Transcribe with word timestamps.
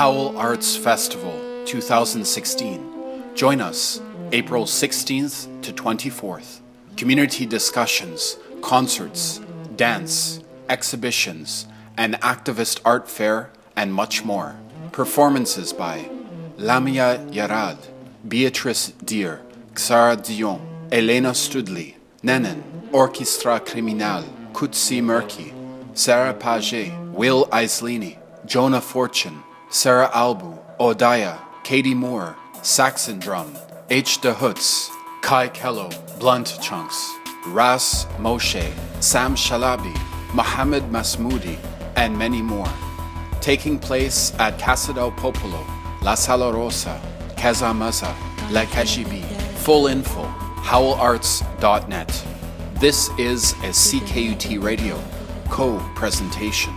Howl 0.00 0.34
Arts 0.38 0.76
Festival 0.76 1.38
2016. 1.66 3.34
Join 3.34 3.60
us 3.60 4.00
April 4.32 4.64
16th 4.64 5.60
to 5.60 5.74
24th. 5.74 6.60
Community 6.96 7.44
discussions, 7.44 8.38
concerts, 8.62 9.42
dance, 9.76 10.40
exhibitions, 10.70 11.66
an 11.98 12.14
activist 12.22 12.80
art 12.82 13.10
fair, 13.10 13.50
and 13.76 13.92
much 13.92 14.24
more. 14.24 14.56
Performances 14.90 15.74
by 15.74 16.08
Lamia 16.56 17.18
Yared, 17.30 17.88
Beatrice 18.26 18.92
Deer, 19.04 19.42
Xara 19.74 20.16
Dion, 20.16 20.66
Elena 20.90 21.32
Stoodley, 21.32 21.96
Nenen, 22.22 22.62
Orchestra 22.90 23.60
Criminal, 23.60 24.24
Kutsi 24.54 25.02
Murky, 25.02 25.52
Sarah 25.92 26.32
Pagé, 26.32 27.12
Will 27.12 27.44
Eizlini, 27.48 28.16
Jonah 28.46 28.80
Fortune, 28.80 29.42
Sarah 29.72 30.10
Albu, 30.12 30.58
Odaya, 30.80 31.38
Katie 31.62 31.94
Moore, 31.94 32.36
Saxon 32.60 33.20
Drum, 33.20 33.56
H. 33.88 34.20
De 34.20 34.34
Hutz, 34.34 34.90
Kai 35.22 35.48
Kello, 35.48 35.88
Blunt 36.18 36.58
Chunks, 36.60 37.14
Ras 37.46 38.04
Moshe, 38.18 38.72
Sam 39.00 39.36
Shalabi, 39.36 39.94
Mohammed 40.34 40.82
Masmoudi, 40.90 41.56
and 41.94 42.18
many 42.18 42.42
more. 42.42 42.68
Taking 43.40 43.78
place 43.78 44.34
at 44.40 44.58
Casa 44.58 44.92
del 44.92 45.12
Popolo, 45.12 45.64
La 46.02 46.16
Sala 46.16 46.52
Rosa, 46.52 47.00
Casa 47.36 47.72
Maza, 47.72 48.12
La 48.50 48.64
Cagibi. 48.64 49.22
Full 49.62 49.86
info, 49.86 50.24
howlarts.net. 50.62 52.26
This 52.80 53.08
is 53.18 53.52
a 53.62 53.70
CKUT 53.70 54.60
Radio 54.60 55.00
co 55.48 55.78
presentation. 55.94 56.74